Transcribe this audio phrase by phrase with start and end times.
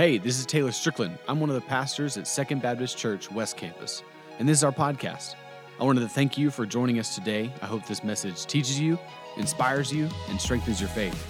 [0.00, 1.18] Hey, this is Taylor Strickland.
[1.28, 4.02] I'm one of the pastors at Second Baptist Church West Campus,
[4.38, 5.34] and this is our podcast.
[5.78, 7.52] I wanted to thank you for joining us today.
[7.60, 8.98] I hope this message teaches you,
[9.36, 11.22] inspires you, and strengthens your faith.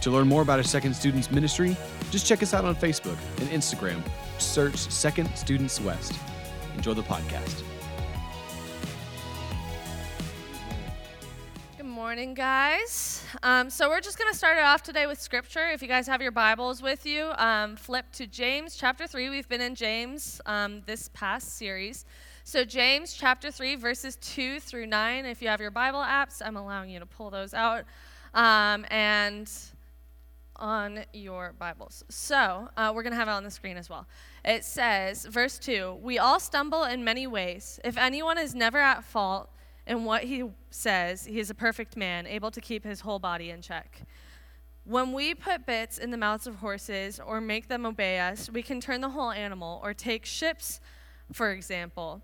[0.00, 1.76] To learn more about our Second Students Ministry,
[2.10, 4.00] just check us out on Facebook and Instagram.
[4.38, 6.18] Search Second Students West.
[6.74, 7.64] Enjoy the podcast.
[12.16, 13.22] Morning, guys.
[13.42, 15.68] Um, so we're just going to start it off today with scripture.
[15.68, 19.28] If you guys have your Bibles with you, um, flip to James chapter 3.
[19.28, 22.06] We've been in James um, this past series.
[22.42, 25.26] So, James chapter 3, verses 2 through 9.
[25.26, 27.84] If you have your Bible apps, I'm allowing you to pull those out.
[28.32, 29.52] Um, and
[30.58, 32.02] on your Bibles.
[32.08, 34.06] So, uh, we're going to have it on the screen as well.
[34.42, 37.78] It says, verse 2 We all stumble in many ways.
[37.84, 39.50] If anyone is never at fault
[39.86, 43.50] in what he says, he is a perfect man, able to keep his whole body
[43.50, 44.02] in check.
[44.84, 48.62] When we put bits in the mouths of horses or make them obey us, we
[48.62, 50.80] can turn the whole animal, or take ships,
[51.32, 52.22] for example.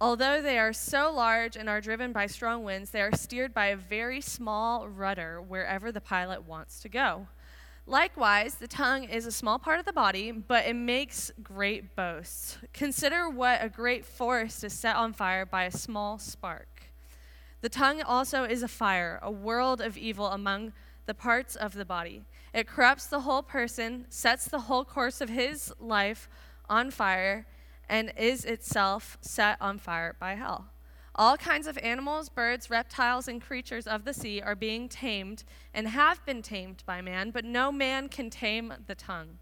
[0.00, 3.66] Although they are so large and are driven by strong winds, they are steered by
[3.66, 7.28] a very small rudder wherever the pilot wants to go.
[7.86, 12.56] Likewise, the tongue is a small part of the body, but it makes great boasts.
[12.72, 16.79] Consider what a great forest is set on fire by a small spark.
[17.60, 20.72] The tongue also is a fire, a world of evil among
[21.06, 22.22] the parts of the body.
[22.54, 26.28] It corrupts the whole person, sets the whole course of his life
[26.68, 27.46] on fire,
[27.88, 30.68] and is itself set on fire by hell.
[31.14, 35.88] All kinds of animals, birds, reptiles, and creatures of the sea are being tamed and
[35.88, 39.38] have been tamed by man, but no man can tame the tongue.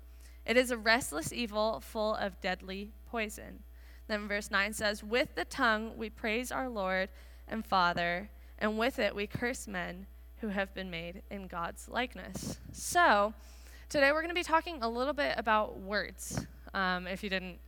[0.46, 3.60] It is a restless evil full of deadly poison.
[4.06, 7.10] Then verse 9 says, With the tongue we praise our Lord
[7.50, 10.06] and Father, and with it we curse men
[10.40, 12.58] who have been made in God's likeness.
[12.72, 13.34] So,
[13.88, 16.46] today we're going to be talking a little bit about words.
[16.74, 17.58] Um, if you didn't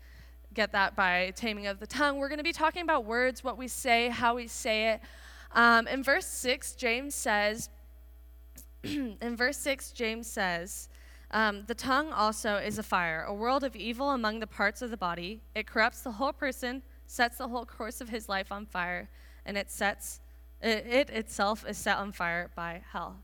[0.54, 2.18] get that by taming of the tongue.
[2.18, 5.00] We're going to be talking about words, what we say, how we say it.
[5.52, 7.69] Um, in verse 6, James says,
[8.82, 10.88] in verse 6, James says,
[11.32, 14.90] um, the tongue also is a fire, a world of evil among the parts of
[14.90, 15.40] the body.
[15.54, 19.08] It corrupts the whole person, sets the whole course of his life on fire,
[19.44, 20.20] and it sets
[20.62, 23.16] it, it itself is set on fire by hell.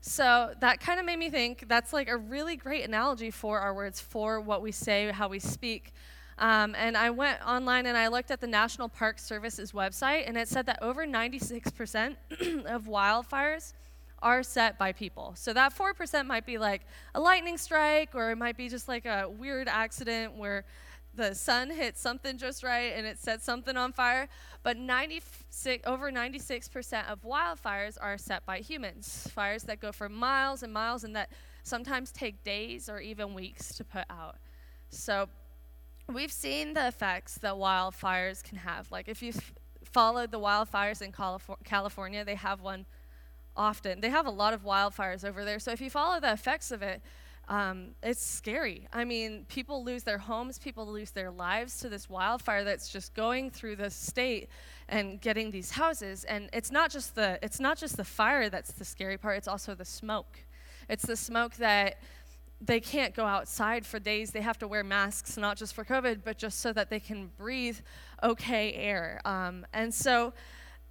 [0.00, 3.72] So that kind of made me think that's like a really great analogy for our
[3.72, 5.92] words, for what we say, how we speak.
[6.38, 10.36] Um, and I went online and I looked at the National Park Service's website, and
[10.36, 12.16] it said that over 96%
[12.66, 13.74] of wildfires
[14.20, 15.34] are set by people.
[15.36, 16.82] So that 4% might be like
[17.14, 20.64] a lightning strike, or it might be just like a weird accident where
[21.14, 24.28] the sun hit something just right and it set something on fire.
[24.62, 29.28] But 96, over 96% of wildfires are set by humans.
[29.34, 31.30] Fires that go for miles and miles and that
[31.62, 34.36] sometimes take days or even weeks to put out.
[34.88, 35.28] So
[36.12, 38.90] we've seen the effects that wildfires can have.
[38.90, 39.52] Like if you've
[39.84, 41.12] followed the wildfires in
[41.64, 42.86] California, they have one
[43.54, 44.00] often.
[44.00, 45.58] They have a lot of wildfires over there.
[45.58, 47.02] So if you follow the effects of it,
[47.48, 48.88] um, it's scary.
[48.92, 53.14] I mean, people lose their homes, people lose their lives to this wildfire that's just
[53.14, 54.48] going through the state
[54.88, 56.24] and getting these houses.
[56.24, 59.38] And it's not just the it's not just the fire that's the scary part.
[59.38, 60.38] It's also the smoke.
[60.88, 61.98] It's the smoke that
[62.64, 64.30] they can't go outside for days.
[64.30, 67.30] They have to wear masks, not just for COVID, but just so that they can
[67.36, 67.78] breathe
[68.22, 69.20] okay air.
[69.24, 70.32] Um, and so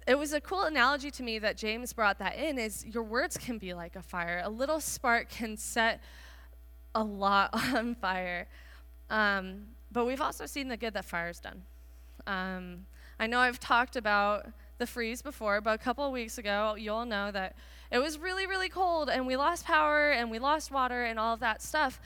[0.06, 3.38] it was a cool analogy to me that James brought that in is your words
[3.38, 4.42] can be like a fire.
[4.44, 6.02] A little spark can set
[6.94, 8.46] a lot on fire.
[9.10, 11.62] Um, but we've also seen the good that fire's done.
[12.26, 12.86] Um,
[13.18, 14.46] I know I've talked about
[14.78, 17.54] the freeze before, but a couple of weeks ago, you'll know that
[17.90, 21.34] it was really, really cold and we lost power and we lost water and all
[21.34, 22.00] of that stuff.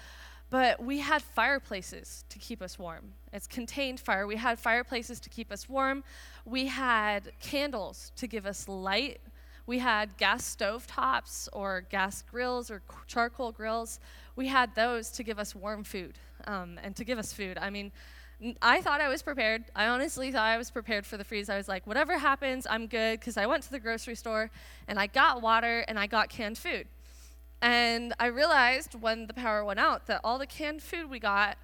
[0.50, 3.14] But we had fireplaces to keep us warm.
[3.32, 4.26] It's contained fire.
[4.26, 6.04] We had fireplaces to keep us warm.
[6.44, 9.20] We had candles to give us light.
[9.66, 13.98] We had gas stove tops or gas grills or charcoal grills.
[14.36, 17.58] We had those to give us warm food um, and to give us food.
[17.60, 17.90] I mean,
[18.60, 19.64] I thought I was prepared.
[19.74, 21.48] I honestly thought I was prepared for the freeze.
[21.48, 24.50] I was like, whatever happens, I'm good because I went to the grocery store
[24.86, 26.86] and I got water and I got canned food.
[27.62, 31.56] And I realized when the power went out that all the canned food we got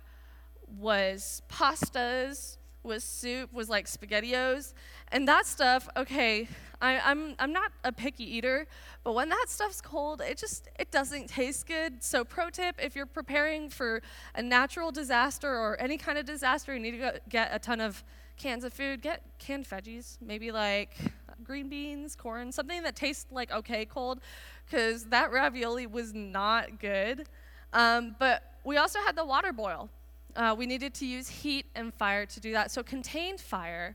[0.80, 4.72] was pastas, was soup, was like SpaghettiOs,
[5.12, 5.88] and that stuff.
[5.96, 6.48] Okay,
[6.80, 8.66] I, I'm I'm not a picky eater,
[9.04, 12.02] but when that stuff's cold, it just it doesn't taste good.
[12.02, 14.02] So pro tip: if you're preparing for
[14.34, 18.02] a natural disaster or any kind of disaster, you need to get a ton of
[18.36, 19.02] cans of food.
[19.02, 20.96] Get canned veggies, maybe like
[21.44, 24.20] green beans, corn, something that tastes like okay cold,
[24.66, 27.26] because that ravioli was not good.
[27.72, 29.88] Um, but we also had the water boil.
[30.34, 32.70] Uh, we needed to use heat and fire to do that.
[32.70, 33.94] So contained fire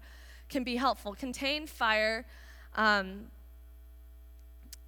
[0.50, 1.14] can be helpful.
[1.14, 2.26] Contain fire
[2.76, 3.28] um,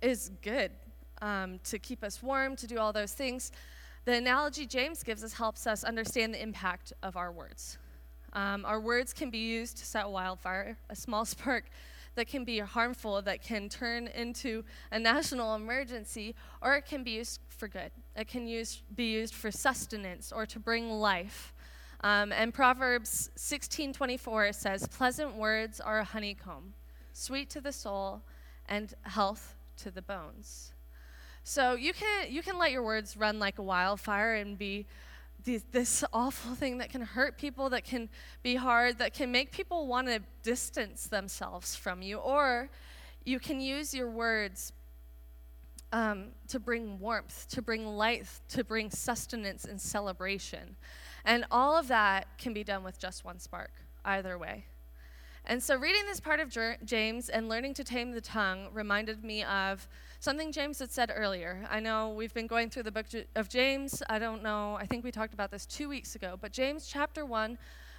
[0.02, 0.72] is good
[1.22, 3.52] um, to keep us warm, to do all those things.
[4.06, 7.78] The analogy James gives us helps us understand the impact of our words.
[8.34, 11.66] Um, our words can be used to set wildfire, a small spark
[12.16, 17.12] that can be harmful, that can turn into a national emergency, or it can be
[17.12, 17.92] used for good.
[18.16, 21.54] It can use, be used for sustenance or to bring life.
[22.02, 26.74] Um, and Proverbs 16:24 says, "Pleasant words are a honeycomb,
[27.14, 28.22] sweet to the soul,
[28.68, 30.74] and health to the bones."
[31.44, 34.86] So you can you can let your words run like a wildfire and be
[35.44, 38.10] this, awful thing that can hurt people, that can
[38.44, 42.70] be hard, that can make people want to distance themselves from you, or
[43.26, 44.74] you can use your words
[45.92, 50.76] um, to bring warmth, to bring light, to bring sustenance and celebration.
[51.26, 53.72] And all of that can be done with just one spark,
[54.06, 54.66] either way.
[55.46, 56.56] And so, reading this part of
[56.86, 59.88] James and learning to tame the tongue reminded me of
[60.20, 61.66] something James had said earlier.
[61.72, 64.04] I know we've been going through the book of James.
[64.10, 67.26] I don't know, I think we talked about this two weeks ago, but James chapter
[67.26, 67.58] 1,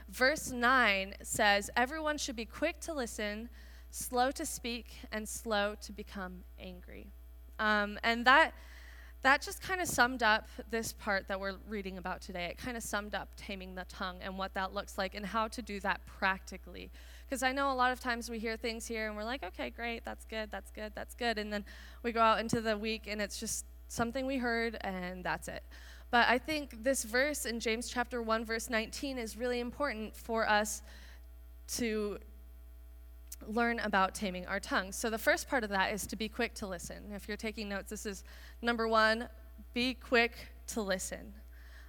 [0.08, 3.48] verse 9 says, Everyone should be quick to listen,
[3.90, 7.10] slow to speak, and slow to become angry.
[7.58, 8.54] Um, and that
[9.22, 12.46] that just kind of summed up this part that we're reading about today.
[12.46, 15.48] It kind of summed up taming the tongue and what that looks like and how
[15.48, 16.90] to do that practically.
[17.28, 19.70] Because I know a lot of times we hear things here and we're like, okay,
[19.70, 21.38] great, that's good, that's good, that's good.
[21.38, 21.64] And then
[22.02, 25.64] we go out into the week and it's just something we heard and that's it.
[26.10, 30.48] But I think this verse in James chapter 1, verse 19 is really important for
[30.48, 30.82] us
[31.76, 32.18] to
[33.46, 34.96] learn about taming our tongues.
[34.96, 37.12] So the first part of that is to be quick to listen.
[37.14, 38.24] If you're taking notes, this is
[38.62, 39.28] number one
[39.74, 40.32] be quick
[40.68, 41.34] to listen.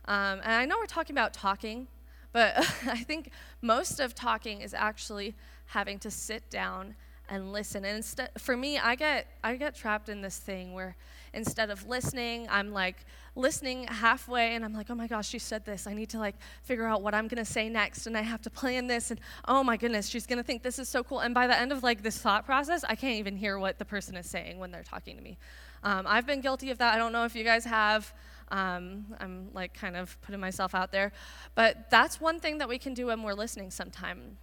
[0.05, 1.87] Um, and I know we're talking about talking,
[2.31, 3.31] but I think
[3.61, 5.35] most of talking is actually
[5.67, 6.95] having to sit down
[7.29, 7.85] and listen.
[7.85, 8.03] And
[8.37, 10.95] for me, I get I get trapped in this thing where
[11.33, 13.05] instead of listening, I'm like
[13.35, 15.87] listening halfway, and I'm like, oh my gosh, she said this.
[15.87, 18.49] I need to like figure out what I'm gonna say next, and I have to
[18.49, 19.11] plan this.
[19.11, 21.19] And oh my goodness, she's gonna think this is so cool.
[21.19, 23.85] And by the end of like this thought process, I can't even hear what the
[23.85, 25.37] person is saying when they're talking to me.
[25.83, 26.93] Um, I've been guilty of that.
[26.93, 28.13] I don't know if you guys have.
[28.51, 31.11] Um, I'm like kind of putting myself out there.
[31.55, 34.35] But that's one thing that we can do when we're listening sometimes.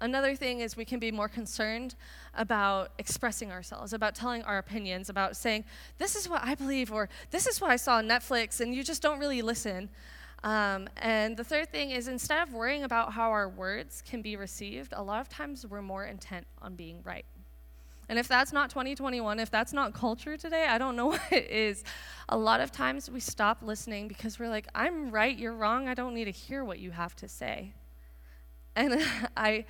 [0.00, 1.96] Another thing is we can be more concerned
[2.34, 5.64] about expressing ourselves, about telling our opinions, about saying,
[5.98, 8.82] this is what I believe, or this is what I saw on Netflix, and you
[8.82, 9.90] just don't really listen.
[10.44, 14.36] Um, and the third thing is instead of worrying about how our words can be
[14.36, 17.24] received, a lot of times we're more intent on being right.
[18.08, 21.50] And if that's not 2021, if that's not culture today, I don't know what it
[21.50, 21.84] is.
[22.28, 25.94] A lot of times we stop listening because we're like, I'm right, you're wrong, I
[25.94, 27.72] don't need to hear what you have to say.
[28.78, 29.02] And
[29.38, 29.64] I,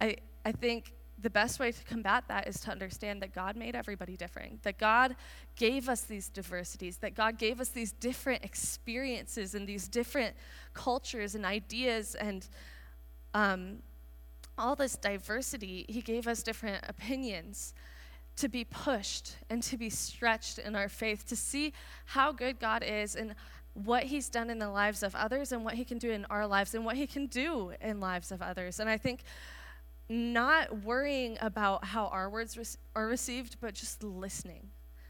[0.00, 3.74] I, I think the best way to combat that is to understand that God made
[3.74, 5.16] everybody different, that God
[5.56, 10.36] gave us these diversities, that God gave us these different experiences and these different
[10.74, 12.46] cultures and ideas and
[13.34, 13.78] um,
[14.58, 15.84] all this diversity.
[15.88, 17.74] He gave us different opinions
[18.36, 21.72] to be pushed and to be stretched in our faith, to see
[22.04, 23.34] how good God is and
[23.72, 26.46] what he's done in the lives of others and what he can do in our
[26.46, 28.80] lives and what he can do in lives of others.
[28.80, 29.22] And I think
[30.08, 32.64] not worrying about how our words re-
[32.94, 34.68] are received, but just listening.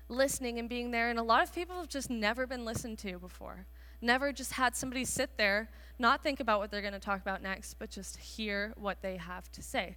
[0.08, 1.10] Listening and being there.
[1.10, 3.66] And a lot of people have just never been listened to before.
[4.00, 7.42] Never just had somebody sit there, not think about what they're going to talk about
[7.42, 9.96] next, but just hear what they have to say.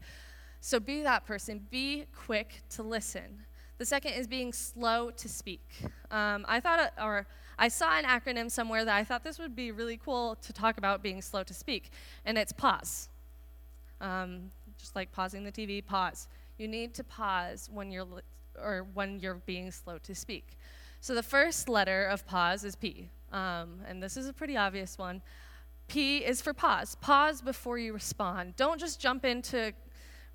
[0.61, 1.67] So be that person.
[1.69, 3.45] Be quick to listen.
[3.77, 5.65] The second is being slow to speak.
[6.11, 7.27] Um, I thought, or
[7.57, 10.77] I saw an acronym somewhere that I thought this would be really cool to talk
[10.77, 11.91] about being slow to speak,
[12.25, 13.07] and it's pause.
[14.01, 16.27] Um, just like pausing the TV, pause.
[16.57, 18.07] You need to pause when you're
[18.61, 20.57] or when you're being slow to speak.
[21.01, 24.97] So the first letter of pause is P, um, and this is a pretty obvious
[24.97, 25.21] one.
[25.87, 26.95] P is for pause.
[26.95, 28.55] Pause before you respond.
[28.57, 29.73] Don't just jump into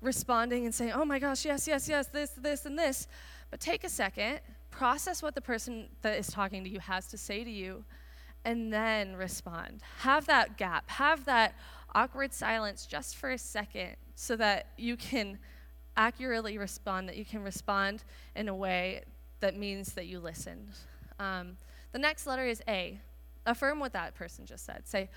[0.01, 3.07] responding and say, "Oh my gosh, yes, yes, yes, this, this, and this,"
[3.51, 4.39] but take a second
[4.71, 7.85] process what the person that is talking to you has to say to you,
[8.43, 9.81] and then respond.
[9.99, 11.55] Have that gap, have that
[11.93, 15.37] awkward silence just for a second so that you can
[15.95, 18.03] accurately respond, that you can respond
[18.35, 19.03] in a way
[19.45, 20.73] that means that you listened.
[21.19, 21.57] Um,
[21.91, 22.99] the next letter is A.
[23.45, 24.87] Affirm what that person just said.
[24.87, 25.07] Say,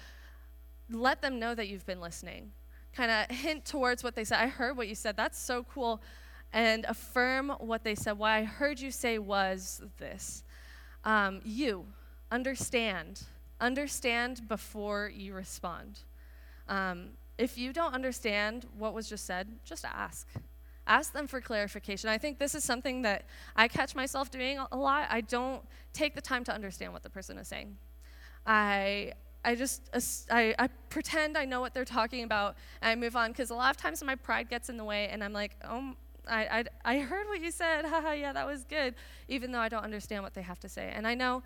[0.90, 2.52] let them know that you've been listening.
[2.94, 4.38] Kind of hint towards what they said.
[4.38, 5.16] I heard what you said.
[5.16, 6.02] That's so cool
[6.52, 8.18] and affirm what they said.
[8.18, 10.44] What I heard you say was this
[11.04, 11.86] um, You
[12.30, 13.22] understand
[13.60, 16.00] understand before you respond.
[16.68, 20.28] Um, if you don't understand what was just said, just ask.
[20.88, 22.08] Ask them for clarification.
[22.08, 25.06] I think this is something that I catch myself doing a lot.
[25.10, 27.76] I don't take the time to understand what the person is saying.
[28.46, 29.12] I
[29.44, 29.82] I just
[30.30, 33.54] I, I pretend I know what they're talking about and I move on because a
[33.54, 35.94] lot of times my pride gets in the way and I'm like, oh,
[36.28, 37.84] I, I, I heard what you said.
[37.86, 38.94] Haha, yeah, that was good.
[39.28, 40.92] Even though I don't understand what they have to say.
[40.94, 41.42] And I know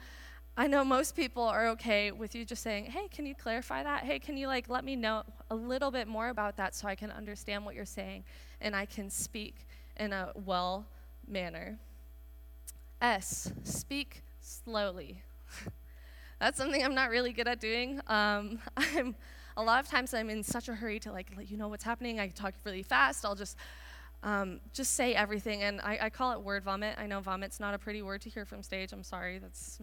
[0.57, 4.05] I know most people are okay with you just saying, "Hey, can you clarify that?
[4.05, 6.95] Hey, can you like let me know a little bit more about that so I
[6.95, 8.25] can understand what you're saying
[8.61, 9.67] and I can speak
[9.97, 10.87] in a well
[11.27, 11.79] manner."
[13.01, 15.23] S, speak slowly.
[16.39, 18.01] That's something I'm not really good at doing.
[18.07, 19.17] Um, I'm
[19.57, 21.85] a lot of times I'm in such a hurry to like let you know what's
[21.85, 22.21] happening.
[22.21, 23.25] I talk really fast.
[23.25, 23.57] I'll just
[24.23, 25.63] um, just say everything.
[25.63, 26.97] And I, I, call it word vomit.
[26.99, 28.93] I know vomit's not a pretty word to hear from stage.
[28.93, 29.39] I'm sorry.
[29.39, 29.81] That's,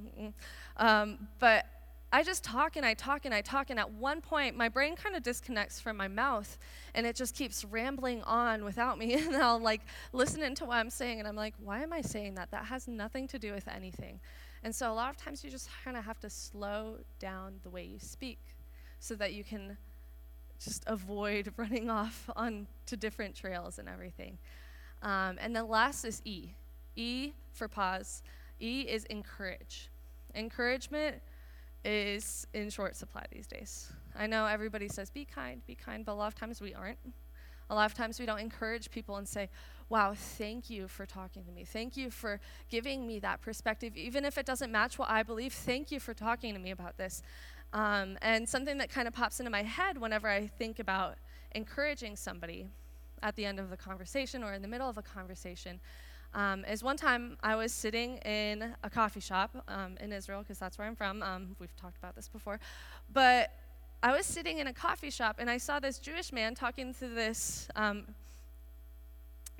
[0.77, 1.65] um, but
[2.12, 3.69] I just talk and I talk and I talk.
[3.69, 6.58] And at one point, my brain kind of disconnects from my mouth
[6.96, 9.13] and it just keeps rambling on without me.
[9.29, 9.81] And I'll like
[10.13, 11.19] listen into what I'm saying.
[11.19, 12.50] And I'm like, why am I saying that?
[12.51, 14.19] That has nothing to do with anything.
[14.63, 17.69] And so a lot of times you just kind of have to slow down the
[17.69, 18.39] way you speak
[19.00, 19.77] so that you can
[20.63, 24.38] just avoid running off on to different trails and everything.
[25.01, 26.50] Um, and then last is E.
[26.96, 28.24] E for pause.
[28.60, 29.89] E is encourage.
[30.36, 31.18] Encouragement
[31.86, 33.92] is in short supply these days.
[34.18, 36.98] I know everybody says be kind, be kind, but a lot of times we aren't.
[37.70, 39.48] A lot of times we don't encourage people and say,
[39.89, 41.63] wow, thank you for talking to me.
[41.63, 42.39] Thank you for
[42.70, 43.96] giving me that perspective.
[43.96, 46.98] Even if it doesn't match what I believe, thank you for talking to me about
[46.98, 47.22] this.
[47.74, 51.16] Um, and something that kind of pops into my head whenever I think about
[51.54, 52.68] encouraging somebody
[53.22, 55.80] at the end of the conversation or in the middle of a conversation
[56.34, 60.60] um, is one time I was sitting in a coffee shop um, in Israel, because
[60.60, 61.24] that's where I'm from.
[61.24, 62.60] Um, we've talked about this before.
[63.12, 63.52] But
[64.02, 67.08] I was sitting in a coffee shop and I saw this Jewish man talking to
[67.08, 68.06] this, um,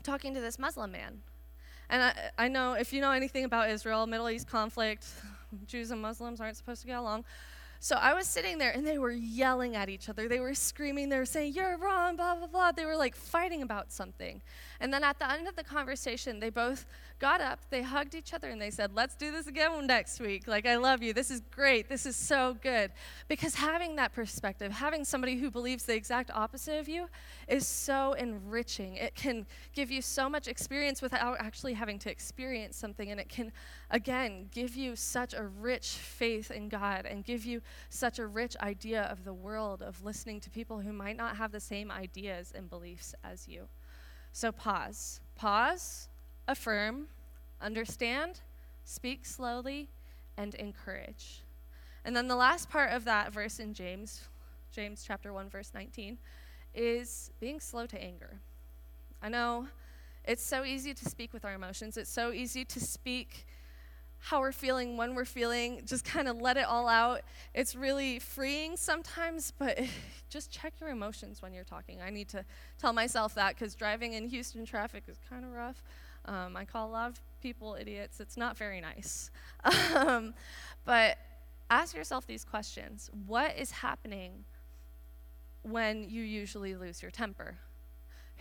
[0.04, 1.22] talking to this Muslim man.
[1.90, 5.08] And I, I know if you know anything about Israel, Middle East conflict,
[5.68, 7.26] Jews and Muslims aren't supposed to get along.
[7.82, 10.28] So I was sitting there and they were yelling at each other.
[10.28, 12.72] They were screaming, they were saying, You're wrong, blah, blah, blah.
[12.74, 14.42] They were like fighting about something.
[14.82, 16.86] And then at the end of the conversation, they both
[17.20, 20.46] got up, they hugged each other, and they said, Let's do this again next week.
[20.46, 21.14] Like, I love you.
[21.14, 21.88] This is great.
[21.88, 22.92] This is so good.
[23.30, 27.08] Because having that perspective, having somebody who believes the exact opposite of you,
[27.48, 28.96] is so enriching.
[28.96, 33.10] It can give you so much experience without actually having to experience something.
[33.10, 33.54] And it can,
[33.92, 38.56] again, give you such a rich faith in God and give you such a rich
[38.62, 42.52] idea of the world, of listening to people who might not have the same ideas
[42.56, 43.68] and beliefs as you.
[44.32, 45.22] So pause.
[45.36, 46.10] Pause,
[46.48, 47.08] affirm,
[47.62, 48.42] understand,
[48.84, 49.90] speak slowly,
[50.38, 51.42] and encourage.
[52.06, 54.22] And then the last part of that verse in James,
[54.72, 56.18] James chapter 1 verse 19,
[56.74, 58.40] is being slow to anger.
[59.22, 59.68] I know
[60.24, 61.98] it's so easy to speak with our emotions.
[61.98, 63.46] It's so easy to speak
[64.20, 67.22] how we're feeling, when we're feeling, just kind of let it all out.
[67.54, 69.80] It's really freeing sometimes, but
[70.30, 72.02] just check your emotions when you're talking.
[72.02, 72.44] I need to
[72.78, 75.82] tell myself that because driving in Houston traffic is kind of rough.
[76.26, 78.20] Um, I call a lot of people idiots.
[78.20, 79.32] It's not very nice.
[79.96, 80.34] um,
[80.86, 81.18] but
[81.70, 84.44] ask yourself these questions What is happening
[85.64, 87.58] when you usually lose your temper?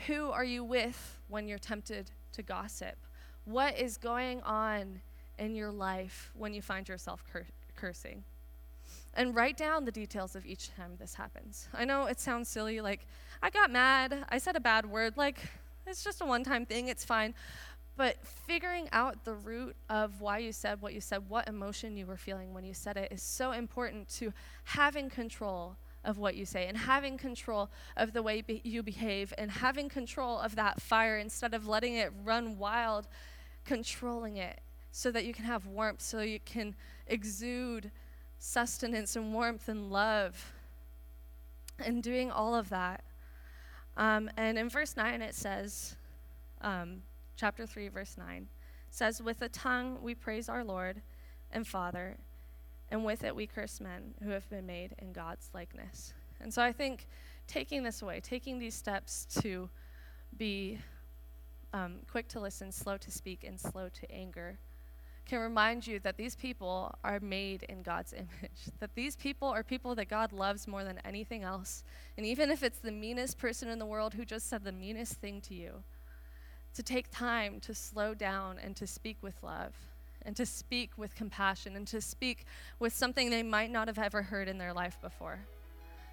[0.06, 2.96] Who are you with when you're tempted to gossip?
[3.44, 5.00] What is going on
[5.38, 8.24] in your life when you find yourself cur- cursing.
[9.14, 11.68] And write down the details of each time this happens.
[11.74, 13.06] I know it sounds silly, like,
[13.42, 15.38] I got mad, I said a bad word, like,
[15.86, 17.34] it's just a one time thing, it's fine.
[17.96, 22.06] But figuring out the root of why you said what you said, what emotion you
[22.06, 24.32] were feeling when you said it, is so important to
[24.64, 29.34] having control of what you say and having control of the way be- you behave
[29.36, 33.08] and having control of that fire instead of letting it run wild,
[33.64, 34.60] controlling it
[34.92, 36.74] so that you can have warmth, so you can
[37.06, 37.90] exude
[38.38, 40.52] sustenance and warmth and love.
[41.78, 43.04] And doing all of that.
[43.96, 45.96] Um, and in verse 9, it says,
[46.60, 47.02] um,
[47.36, 48.48] chapter 3, verse 9,
[48.90, 51.02] says, With the tongue we praise our Lord
[51.52, 52.16] and Father,
[52.90, 56.14] and with it we curse men who have been made in God's likeness.
[56.40, 57.06] And so I think
[57.46, 59.68] taking this away, taking these steps to
[60.36, 60.78] be
[61.72, 64.58] um, quick to listen, slow to speak, and slow to anger
[65.28, 69.62] can remind you that these people are made in God's image, that these people are
[69.62, 71.84] people that God loves more than anything else.
[72.16, 75.14] And even if it's the meanest person in the world who just said the meanest
[75.14, 75.84] thing to you,
[76.74, 79.74] to take time to slow down and to speak with love
[80.22, 82.44] and to speak with compassion and to speak
[82.78, 85.38] with something they might not have ever heard in their life before.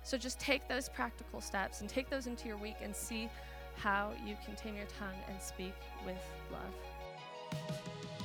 [0.03, 3.29] So just take those practical steps and take those into your week and see
[3.75, 5.73] how you can tame your tongue and speak
[6.05, 8.24] with love.